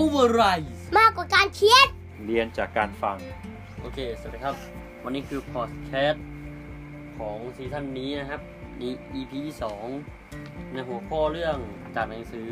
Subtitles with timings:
[0.00, 0.66] Override
[0.98, 1.86] มากกว่าการเขียน
[2.26, 3.16] เรียนจากการฟัง
[3.80, 4.56] โอเค สวัสดีครับ
[5.04, 6.26] วันนี้คือพอดแคสต์
[7.18, 8.40] ของซีซั่นนี้นะครับ
[8.80, 9.86] นี่ EP ที่สอง
[10.72, 11.56] ในหัวข้อเรื่อง
[11.96, 12.50] จากหนังสือ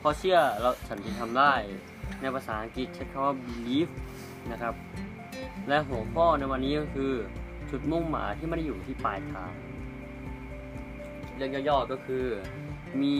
[0.00, 1.54] พอเชื่อเราฉันจะทำได้
[2.20, 3.92] ในภาษาอังกฤษใช้คำว่า believe
[4.52, 4.74] นะครับ
[5.68, 7.12] และหัวข้อในวันนี้ก็คือ
[7.70, 9.52] จุดมุ่งหมายที่ไม่ได้อยู่ที่ปลายทาง
[11.36, 12.24] เรื่องย่อๆก็คือ
[13.02, 13.16] มี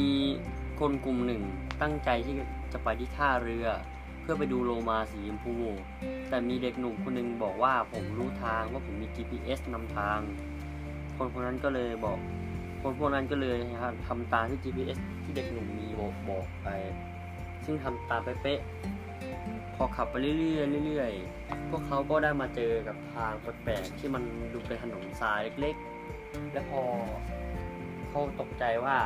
[0.80, 1.42] คนกลุ่มหนึ่ง
[1.82, 2.34] ตั้งใจที่
[2.72, 3.66] จะไปที่ท่าเรือ
[4.20, 5.54] เพื่อไปดูโลมาสีชมพู
[6.28, 10.18] แต่มีเด็กหนุ่มคนหนึงบอกว่าผมรู้ทางว่าผมมี GPS นำทาง
[11.16, 12.18] คนคนนั้นก็เลยบอก
[12.82, 16.68] คนพวกนั้นก็เลยนะครับทำตามที่ GPS ที่เด็กหนุ่มมีบอกบอกไป
[17.64, 24.22] ซึ่งทำตามเป๊ะๆพอขับไปเรื่อยๆเรื่อยๆ พวกเขาก็ได้มาเจอกับทางแปลกๆที่มัน
[24.52, 26.82] ดูเป็นถนนทรายเล็กๆ และพอ
[28.08, 28.96] เขาตกใจว่า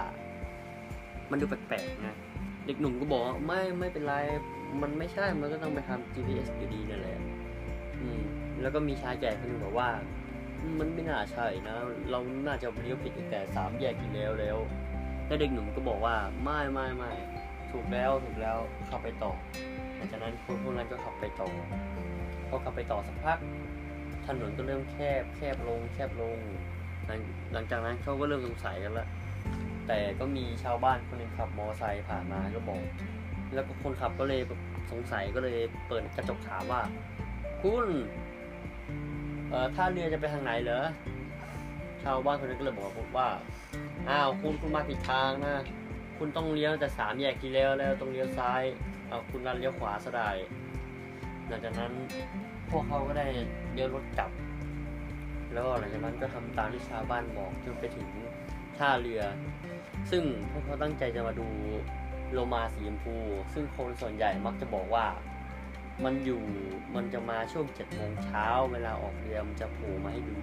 [1.30, 2.16] มันดูแปลกๆนะ
[2.66, 4.15] เด็กหนุ่มก็บอกว่าไม่ไม่เป็นไร
[4.82, 7.19] มันไม่ใช่ มันก็ต้องไปทำ GPS อยู่ดีนั่นแหละ
[8.01, 8.23] อืม
[8.60, 9.88] แล้วก็มีชายแก่คนหนึ่งบอกว่า
[10.79, 11.77] มันไม่น่าใช่นะ
[12.10, 14.59] เราน่าจะเลี้ยวผิดตั้งแต่สามแยกที่แล้วแล้ว
[15.27, 17.13] แล้วเด็กหนุ่มก็บอกว่าไม่ไม่ไม่
[17.71, 19.32] ถูกแล้วถูกแล้วขับไปต่อ
[19.97, 21.49] หลังจากนั้นคนพวกนั้นก็ขับไปต่อ
[22.49, 23.38] พอขับไปต่อสักพัก
[24.26, 26.37] ถนนก็เริ่มแคบแคบลง แคบลง
[27.52, 29.07] หลังจากนั้นเขาก็เริ่มสงสัยกันละ
[29.87, 32.83] แต่ก็มีชาวบ้านคนหนึงขับมอไซค์ผ่านมาก็บอก
[33.55, 34.41] แล้วก็คนขับก็เลย
[34.91, 36.83] สงสัยก็เลยเปิดกระจกถามว่า
[37.63, 37.87] คุณ
[39.51, 40.85] เอ่อท่าเรือจะไปทางไหนเหรอ
[42.03, 43.29] ชาวบ้านคนนั้นก็เลยบอกว่า
[44.09, 45.57] อ้าวคุณคุณมาผิดทางนะ
[46.19, 48.63] คุณต้องเลี้ยวแต่สามแยกที่แล้วแล้วต้องเลี้ยวซ้าย
[49.09, 50.30] เอาคุณรันเลี้ยวขวาซะได้
[51.49, 51.93] หลังจากนั้น
[52.71, 53.27] พวกเขาก็ได้
[53.73, 54.30] เลี้ยวรถกลับ
[55.53, 58.09] แล้วหลังจากนั้นก็ทำตามที่ชาวบ้านบอกจนไปถึง
[58.79, 59.23] ท่าเรือ
[60.10, 61.48] ซึ่งพวกเขาตั้งใจจะมาดู
[62.32, 63.16] โลมาสีชมพู
[63.54, 65.06] ซึ่งคนส่วนใหญ่มักจะบอกว่า
[66.04, 66.42] มันอยู่
[66.94, 70.38] มันจะมาช่วงเจ็ดโมงเช้าเวลาออกเรือมันจะโผล่มาให้ดู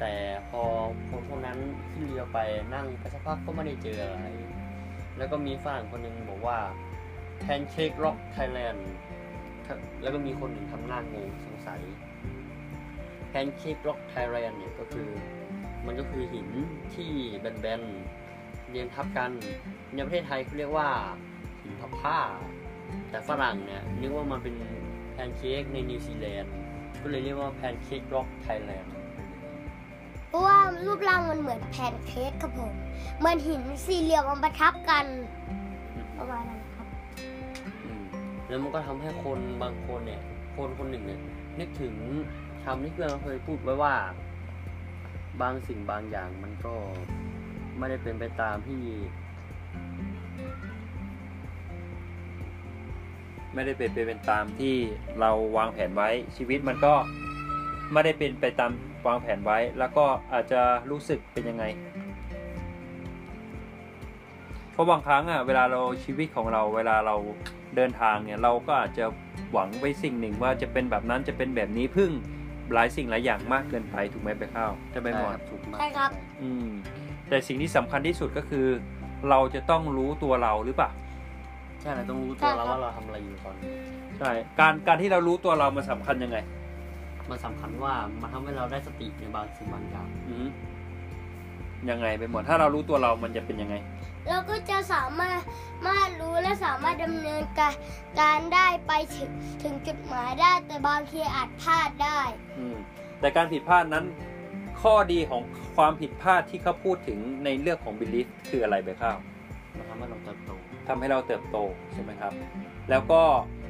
[0.00, 0.14] แต่
[0.48, 0.62] พอ
[1.08, 1.58] คนพวกนั้น
[1.90, 2.38] ขึ้นเรือไป
[2.74, 4.22] นั่งไปสักพักก็ไม่ได้เจออะไร
[5.18, 6.58] แล้วก็มีฝรั่งคนหนึ่งบอกว่า
[7.44, 8.80] Pancake Rock Thailand
[10.02, 11.80] แล้วก็มีคนหนึ่งทำหน้างงสงสัย
[13.32, 15.08] Pancake Rock Thailand เนี่ยก็คือ
[15.86, 16.48] มันก็คือหิน
[16.94, 18.21] ที่แบนๆ
[18.72, 19.30] เรียงทับกัน
[19.94, 20.88] ในประเทศไทยเขาเรียกว่า
[21.62, 22.18] หินพับผ้า
[23.10, 24.54] แต่ฝรั่งเนี่ยนึกว่ามันเป็น
[25.12, 26.52] แพนเค้กในนิวซีแลนด์
[27.02, 28.92] ก็เลยเรียกว่า Pancake Rock Thailand
[30.28, 30.56] เพราะว่า
[30.86, 32.72] รูปร่างมันเหมือนแพนเค้กครับผม
[33.18, 35.06] เหมือนหินสี่เหลี่ยมมันประทับกัน
[36.18, 36.86] ประมาณนั้นครับ
[38.48, 40.22] แล้วมันก็ทำให้คนบางคนเนี่ย
[40.56, 41.20] คนคนหนึ่งเนี่ย
[41.60, 41.94] นึกถึง
[42.64, 43.94] คำที่เพื่อนเราเคยพูดไว้ว่า
[45.40, 46.74] บางสิ่งบางอย่างมันก็
[47.82, 48.82] ไม่ได้เป็นไปตามที่
[53.54, 54.74] ไม่ได้เป็นไปเป็นตามที่
[55.20, 56.94] เราวางแผนไว้ชีวิตมันก็
[57.92, 58.72] ไม่ได้เป็นไปตาม
[59.06, 60.60] วางแผนไว้ แล้วก็อาจจะ
[60.90, 61.64] รู้สึกเป็นยังไง
[64.72, 67.16] เพราะบางครั้งอะเวลาเราชีวิตของเราเวลาเรา
[67.76, 69.04] เดินทางเนี่ยเราก็อาจจะ
[69.52, 72.10] หวังไว้สิ่งหนึ่งว่าจะเป็นแบบนั้นจะเป็นแบบนี้พึ่ง
[72.72, 76.10] หลายสิ่งหลายอย่างมากเกินไปถูกไหมไปข้าวจะไปหมดถูกมากใช่ครับ
[76.42, 76.68] อืม
[77.32, 78.66] แต่สิ่งที่สำคัญที่สุดก็คือ
[79.30, 80.90] เราจะต้องรู้ตัวเราหรือเปล่า
[81.80, 83.68] ใช่เราต้องรู้ตัวแล้วว่าเราทำอะไรอยู่ตอนนี้
[84.18, 86.38] ใช่การการที่เรารู้ตัวเรามันสำคัญยังไง
[87.30, 90.48] มันสำคัญว่ามันทำให้เราได้สติในบางสิ่งบางอย่างอืม
[91.90, 93.74] ยังไงไปหมดถ้าเรารู้ตัวเรามันจะเป็นยังไง
[94.28, 95.40] เราก็จะสามารถ
[95.86, 97.74] มารู้และสามารถดำเนินการ
[98.20, 99.30] การได้ไปถึง
[99.62, 102.20] ถึงจุดหมายได้แต่บางทีอาจพลาดได้
[102.58, 102.76] อืม
[103.20, 104.04] แต่การผิดพลาดนั้น
[104.82, 105.42] ข้อดีของ
[105.76, 109.18] ความผิดพลาดที่เขาพูดถึงในเรื่องของ belief คืออะไรไปข้าว
[109.76, 110.50] มันทำให้เราเติบโต
[110.88, 111.58] ทำให้เราเติบโต
[111.92, 112.32] ใช่ไหมครับ
[112.90, 113.22] แล้วก็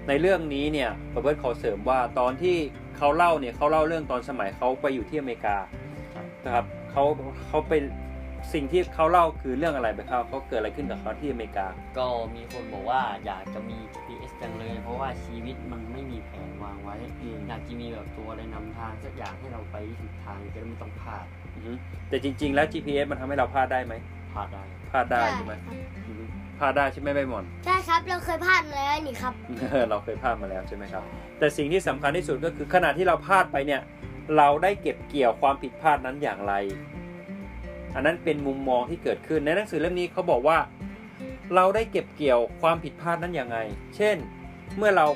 [0.08, 2.56] ในเรื่องนี้เนี่ยเบิร์ตขอเสริมว่าตอนที่
[2.98, 5.56] เขาเล่าเนี่ยเขาเล่าเรื่องตอนสมัยเขาไปอยู่ที่อเมริกา
[6.14, 7.04] ครับนะครับเขา
[7.46, 7.72] เขาไป
[8.52, 11.66] สิ่งที่เขาเล่าคือเรื่องอะไรไปข้าวเขาเกิดอะไรขึ้นกับเขาที่อเมริกา
[11.98, 21.24] ก็มีคนบอกว่าอยากจะมี GPS จังเลย เพราะว่าชีวิตมันไม่มีแผนวางไว้อืมอยากจะมีแบบตัวอะไรนำทางสักอย่างให้เราไปถูกทางจะได้ไม่ต้องพลาด
[21.54, 21.72] อือฮึ
[22.08, 23.94] แต่จริง ๆ แล้ว GPS มันทำให้เราพลาดได้ไหม
[24.32, 25.54] พลาดได้พลาดได้ใช่ไหม
[26.06, 26.24] อือฮึ
[26.58, 29.34] พลาดได้ใช่ไหมใบหมอนใช่ครับเราเคยพลาดมาแล้วนี่ครับ
[29.90, 31.02] เราเคยพลาดมาแล้วใช่ไหมครับ
[31.38, 33.80] แต่สิ่งที่สำคัญที่สุดก็คือขณะที่เราพลาดไปเนี่ย
[34.36, 36.54] เราได้เก็บเกี่ยวความผิดพลาดนั้นอย่างไร
[37.94, 40.58] อันนั้นเป็นมุมมองที่เกิดขึ้นในหนังสือเล่มนี้เขาบอกว่า
[41.54, 43.58] เราได้เก็บเกี่ยวความผิดพลาดนั้นอย่างไง
[43.96, 44.16] เช่น
[44.76, 45.06] เมื่อเรา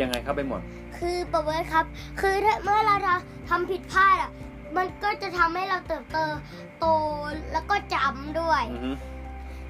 [0.00, 0.60] ยังไงครับไปหมด
[0.96, 1.84] คือประเวิร์ดครับ
[2.20, 4.30] คือถ้าเมื่อเราทำทำผิดพลาดอะ
[4.76, 6.18] มันก็จะทำให้เราเติบโต
[6.80, 6.86] โต
[7.52, 8.92] แล้วก็จำด้วยอือฮึ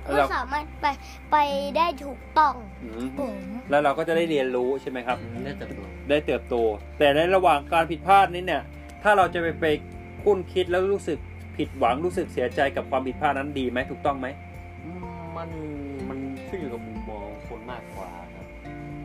[0.07, 0.87] ก็เราสามารถไป
[1.33, 1.37] ไป
[1.77, 3.37] ได้ถูกต้องอืมผม
[3.71, 5.81] แล้วเราก็จะได้เรียนรู้ใช่ไหมครับ ได้เติบโต
[6.11, 6.55] ได้เติบโต
[6.99, 8.63] แต่ในระหว่างการผิดพลาดนี้เนี่ย
[9.03, 9.67] ถ้าเราจะไปไป
[10.23, 11.19] คุ้นคิดแล้วรู้สึก
[11.57, 14.27] ผิดหวังรู้สึกเสียใจกับความผิดพลาดนั้นดีไหมถูกต้องไหม
[14.85, 15.07] อืม
[15.37, 15.51] มัน
[16.09, 16.19] มัน
[16.49, 18.47] ขึ้นอยู่กับมุมมองคนมากกว่าครับ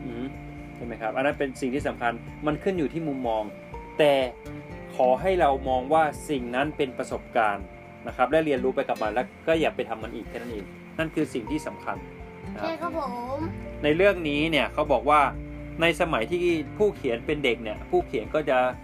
[0.04, 0.26] อืม
[0.74, 2.12] ใช่ไหมครับ อันนั้นเป็นสิ่งที่สำคัญ
[2.46, 3.42] มันขึ้นอยู่ที่มุมมอง
[3.98, 4.12] แต่
[4.96, 7.64] ขอให้เรามองว่าสิ่งนั้นเป็นประสบการณ์
[8.06, 10.64] นะครับ และเรียนรู้ไปกับมันแล้วก็อย่าไปทำมันอีกแค่นั้นเอง
[10.98, 11.96] นั่นคือสิ่งที่สำคัญ
[12.54, 13.00] นะคใช่รับครับผ
[13.38, 13.38] ม
[13.82, 15.20] ในเรื่องนี้เนี่ยเขาบอกว่า
[15.80, 16.44] ในสมัยที่
[16.78, 18.74] ผู้เขียนเป็นเด็กเนี่ยผู้เขียนก็จะเอ่อ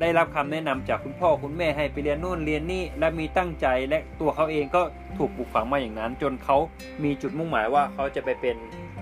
[0.00, 4.82] ได้รับคำแนะนำจากคุณพ่อคุณแม่ให้ไปเรียนนู่นเรียนนี่และมีตั้งใจและตัวเขาเองก็
[5.18, 6.56] ถูกปลูกฝังมาอย่างนั้น จนเขา
[7.04, 8.56] มีจุดมุ่งหมายว่าเขาจะไปเป็น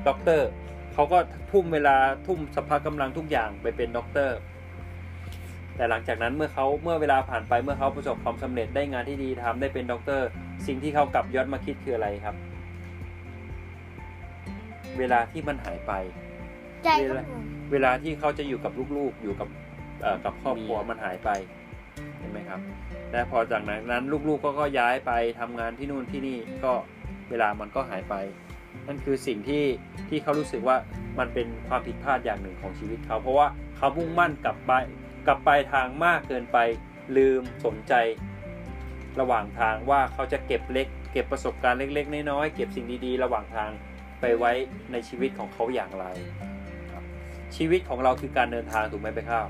[0.06, 0.48] ด็อกเตอร์
[0.94, 1.18] เขาก็
[1.50, 1.96] ทุ่มเวลา
[2.26, 4.36] ทุ่มสรรพกำลังทุกอย่างไปเป็นด็อกเตอร์
[5.76, 10.26] แต่หลังจากนั้นเมื่อเขาเมื่อเวลาผ่านไปเมื่อเขาประสบความสำเร็จได้งานที่ดีทำได้เป็นด็อกเตอร์
[10.66, 12.34] สิ่งที่เขากลับย้อนมาคิดคืออะไรครับ
[14.98, 15.92] เวลาที่มันหายไป
[16.84, 17.42] ใช่ครับผม
[17.72, 19.65] เวลาที่เขาจะอยู่กับลูกๆอยู่กับเอ่อ
[20.24, 21.30] กับครอบครัวเมียมันหายไป
[22.18, 22.60] เห็นไหมครับ
[23.12, 26.72] และพอจากนั้นลูกๆก็ก็ย้ายไปทำงานที่นู่นที่นี่ก็
[27.30, 28.14] เวลามันก็หายไป
[28.86, 29.64] นั่นคือสิ่งที่
[30.08, 30.76] ที่เขารู้สึกว่า
[31.18, 34.72] มันเป็นความผิดพลาดอย่างหนึ่งของชีวิตเขา เพราะว่าเขามุ่งมั่นกลับไป
[35.26, 36.58] กลับไปทางมากเกินไป
[37.16, 37.94] ลืมสนใจ
[39.20, 43.70] ระหว่างทางว่าเขาจะเก็บเล็ก เก็บประสบการณ์เล็ก ๆ น้อยๆเก็บสิ่งดีๆ ระหว่างทาง
[44.20, 44.52] ไปไว้
[44.92, 46.06] ในชีวิตของเขาอย่างไร
[46.92, 47.04] ครับ
[47.56, 49.46] ชีวิตของเราคือการเดินทางถูกไหมไปข้าว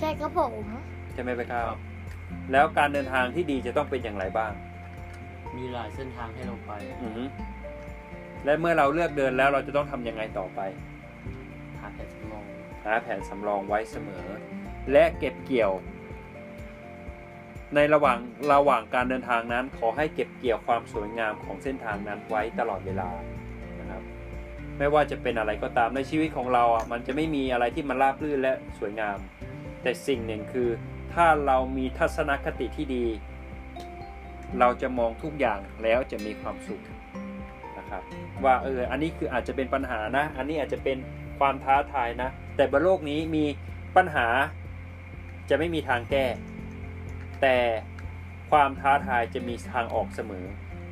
[0.00, 0.64] ใช่ครับผม
[1.12, 1.70] ใช่ไหมไปข้าว
[2.52, 4.52] แล้วการเดินทางที่ดีจะต้องเป็นอย่างไรบ้าง
[5.56, 7.24] มีหลายเส้นทางให้เราไป อือฮึ
[8.44, 10.60] และเมื่อเราเลือกเดินแล้วเราจะต้องทำยังไงต่อไป
[11.80, 12.44] หาแผนสำรอง
[12.84, 14.26] หาแผนสำรองไว้เสมอ
[14.92, 15.72] และเก็บเกี่ยว
[17.74, 18.18] ในระหว่าง
[18.52, 23.10] ระหว่างการเดินทางนั้น ขอให้เก็บเกี่ยวความสวยงามของเส้นทางนั้นไว้ตลอดเวลา
[23.80, 24.02] นะครับ
[24.78, 29.18] ไม่ว่าจะเป็นอะไรก็ตามในชีวิตของเราอะมันจะไม่มีอะไรที่มันราบรื่นและสวยงาม
[29.84, 30.68] แต่สิ่งหนึ่งคือ
[31.14, 33.04] ถ้าเรามีทัศนคติที่ดี
[34.58, 36.82] เราจะมองทุกอย่างแล้วจะมีความสุข
[37.78, 38.02] นะครับ
[38.44, 40.98] ว่าเอออันนี้คืออาจจะเป็นปัญหานะ อันนี้อาจจะเป็น
[41.38, 43.44] ความท้าทายนะ แต่บนโลกนี้มี
[43.96, 44.26] ปัญหา
[45.50, 46.26] จะไม่มีทางแก้
[47.42, 47.56] แต่
[48.50, 50.46] ความท้าทายจะมีทางออกเสมอ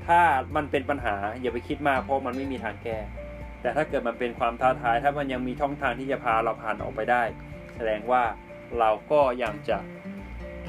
[0.06, 0.20] ถ้า
[0.56, 2.98] มันเป็นปัญหาอย่าไปคิดมากเพราะมันไม่มีทางแก้
[3.60, 7.22] แต่ถ้าเกิดมันเป็นความท้าทาย ถ้ามันยังมีช่องทางที่จะพาเราผ่านออกไปได้
[7.76, 8.22] แสดงว่า
[8.78, 9.78] เราก็ยังจะ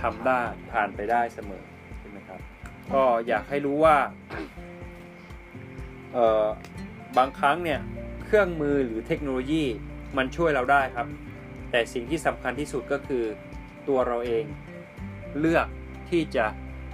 [0.01, 0.41] ทำได้
[0.71, 1.63] ผ่านไปได้เสมอ
[1.99, 2.39] ใช่ไหมครับ
[2.93, 3.97] ก็อยากให้รู้ว่า
[6.13, 6.45] เอ่อ
[7.17, 7.79] บางครั้งเนี่ย
[8.25, 9.63] เครื่องมือหรือเทคโนโลยี
[10.17, 11.07] มันช่วยเราได้ครับ
[11.71, 13.23] แต่สิ่งที่สำคัญที่สุดก็คือ
[13.87, 14.45] ตัวเราเอง
[15.39, 15.67] เลือก
[16.09, 16.45] ที่จะ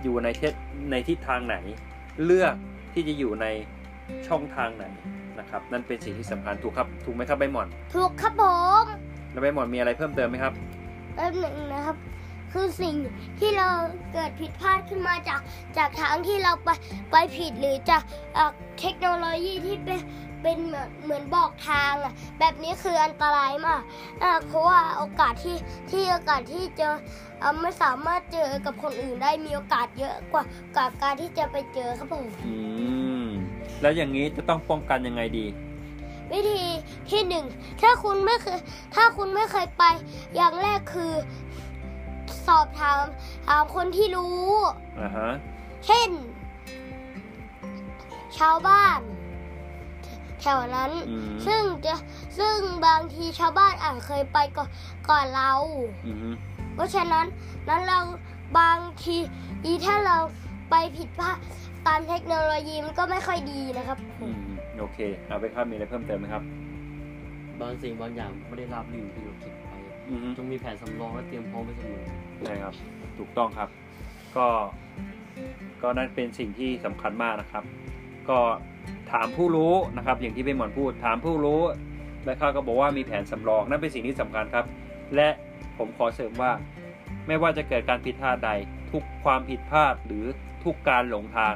[0.03, 0.53] อยู่ในเทศ
[0.91, 1.55] ในทิศทางไหน
[2.25, 2.55] เลือก
[2.94, 3.45] ที่จะอยู่ใน
[4.27, 4.85] ช่องทางไหน
[5.39, 8.44] นะครับ นั่นเป็นสิ่งที่สำคัญถูกครับ ถูกไหมครับใบหมอน ถูกครับผ
[8.83, 8.85] ม
[9.31, 10.53] แล้วใบหมอนมีอะไรเพิ่มเติมไหมครับ
[11.13, 11.97] แป๊บหนึ่งนะครับ
[12.53, 12.95] คือสิ่ง
[13.39, 13.69] ที่เรา
[14.13, 15.41] เกิดผิดพลาดขึ้นมาจาก
[15.77, 16.69] จากทางที่เราไป
[17.11, 18.01] ไปผิดหรือจาก
[18.79, 20.00] เทคโนโลยีที่เป็น
[20.44, 23.81] เป็นเหมือนเหมือนบอกทางอะแบบนี้คืออันตรายมาก
[24.47, 25.57] เพราะว่าโอกาสที่
[25.91, 26.88] ที่โอกาสที่จะ
[27.39, 30.44] เอ่อไม่สามารถเจอกับคนอื่นได้มีโอกาสเยอะกว่า
[30.75, 32.55] กับการที่จะไปเจอครับผมอื
[33.23, 33.25] ม
[33.81, 35.45] แล้วอย่างนี้จะต้องป้องกันยังไงดี
[36.31, 36.63] วิธี
[37.09, 37.45] ที่หนึ่ง
[37.81, 38.59] ถ้าคุณไม่เคย
[38.95, 39.83] ถ้าคุณไม่เคยไป
[40.36, 41.13] อย่างแรกคือ
[42.48, 43.03] สอบถาม
[43.48, 44.48] ถามคนที่รู้
[45.00, 45.29] อ่าฮะ
[45.86, 46.09] เช่น
[48.38, 49.00] ชาวบ้าน
[50.41, 51.95] แถวนั้น อืม ซึ่งจะ
[52.39, 54.69] ซึ่งบางทีชาวบ้านอาจเคยไปก่อน
[55.09, 55.51] ก่อนเรา
[56.05, 56.33] อืม
[56.75, 57.25] เพราะฉะนั้น
[57.67, 58.00] นั้นเรา
[58.59, 59.17] บางที
[59.65, 60.17] อีถ้าเรา
[60.69, 61.38] ไปผิดพลาด
[61.88, 64.49] ตามเทคโนโลยีมันก็ไม่ค่อยดีนะครับ อืม
[64.79, 66.43] โอเคเอาไปครับมีอะไรเพิ่มเติมไหมครับ
[67.59, 69.67] บางสิ่งบางอย่างไม่ได้รับรื่นที่เราคิดไป
[70.07, 72.05] อืมจงมีแผนสำรองและเตรียมพร้อมไว้เสมอ
[72.45, 72.74] ใช่ครับ
[73.17, 73.69] ถูกต้องครับ
[74.38, 74.48] ก็
[75.81, 77.63] ก็นั่นเป็นสิ่งที่สำคัญมากนะครับ
[78.29, 78.39] ก็
[79.12, 81.62] ถามผู้รู้นะครับ อย่างที่เป็นหมอนพูด ถามผู้รู้
[82.25, 84.65] และข้าก็บอกว่ามีแผนสำรองนั่นเป็นสิ่งที่สำคัญครับ
[85.15, 85.29] และ
[85.77, 86.51] ผมขอเสริมว่า
[87.27, 88.50] ไม่ว่าจะเกิดการผิดพลาดใด
[88.91, 90.25] ทุกความผิดพลาดหรือ
[90.63, 91.55] ทุกการหลงทาง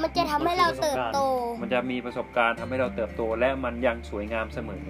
[0.00, 1.18] มันจะทำให้เราเติบโต
[1.60, 4.84] มันจะมีประสบการณ์ทำให้เราเติบโต และมันยังสวยงามเสมอ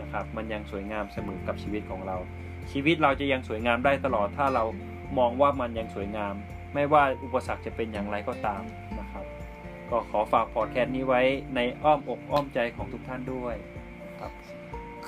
[0.00, 2.16] นะครับ มันยังสวยงามเสมอกับชีวิตของเรา
[2.72, 4.64] ชีวิตเราจะยังสวยงามได้ตลอดถ้าเรา
[5.18, 6.34] มองว่ามันยังสวยงาม
[6.74, 8.62] ไม่ว่าอุปสรรคจะเป็นอย่างไรก็ตาม
[9.00, 9.24] นะครับ
[9.90, 11.22] ก็ขอฝากพอดแคสต์นี้ไว้
[11.54, 13.54] ในอ้อมอกอ้อมใจของทุกท่านด้วย
[14.20, 14.32] ครับ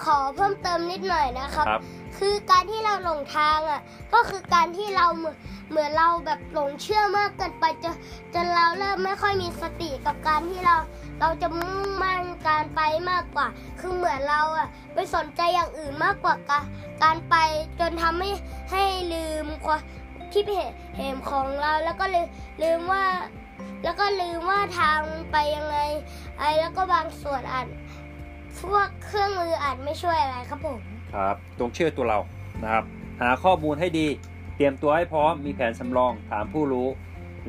[0.04, 1.82] ขอเพิ่มเติมนิดหน่อยนะครับ ครับ
[2.18, 3.80] คือการที่เราหลงทางอะ
[4.14, 5.36] ก็คือการที่เราเหมือน
[5.70, 7.94] เหมือนเราแบบหลงเชื่อมากเกินไปจน
[8.34, 10.76] จนเราเริ่มไม่ค่อยมีสติกับการที่เรา
[11.20, 12.80] เราจะมุ่งมั่นการไป
[13.10, 13.46] มากกว่า
[13.80, 16.64] คือเหมือนเราอะไปสนใจอย่างอื่นมากกว่าการ
[17.02, 17.36] การไป
[17.80, 18.30] จนทำให้
[18.72, 19.80] ให้ลืมความ
[20.32, 20.44] ที่
[20.96, 22.26] เหตุของเราแล้วก็ลืม
[22.62, 23.04] ลืมว่า
[23.84, 25.00] แล้วก็ลืมว่าทาง
[25.32, 25.78] ไปยังไง
[26.38, 27.66] ไอ้แล้วก็บางส่วนอาจ
[28.64, 30.78] พวกเครื่องมืออาจไม่ช่วยอะไรครับผม
[31.14, 32.18] ครับตรงเชื่อตัวเรา
[32.62, 32.84] นะครับ
[33.20, 34.06] หาข้อมูลให้ดี
[34.56, 36.88] เตรียมตัวให้พร้อมมีแผนสำรองถามผู้รู้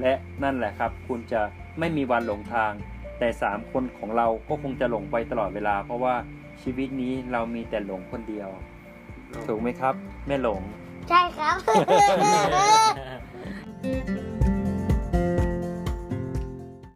[0.02, 1.42] และนั่นแหละครับ คุณจะ
[1.80, 2.72] ไม่มีวันหลงทาง
[3.20, 6.16] แต่สามคนของเราก็คงจะหลงไปตลอดเวลา เพราะว่า
[6.62, 8.50] ชีวิตนี้เรามีแต่หลงคนเดียว
[9.48, 9.94] ถูกไหมครับ
[10.28, 10.62] แม่หลง
[11.10, 11.58] ใช่ครับ